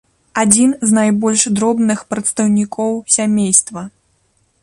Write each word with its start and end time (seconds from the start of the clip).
Адзін 0.43 0.71
з 0.91 0.95
найбольш 0.99 1.43
дробных 1.59 1.99
прадстаўнікоў 2.13 2.91
сямейства. 3.17 3.81